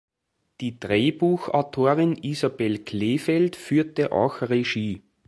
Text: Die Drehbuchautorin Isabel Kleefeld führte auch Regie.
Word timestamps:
Die 0.61 0.79
Drehbuchautorin 0.79 2.17
Isabel 2.23 2.79
Kleefeld 2.79 3.55
führte 3.55 4.11
auch 4.11 4.41
Regie. 4.41 5.03